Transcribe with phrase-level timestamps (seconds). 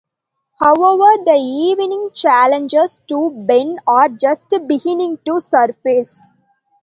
[0.59, 6.25] However, the evening's challenges to Ben are just beginning to surface.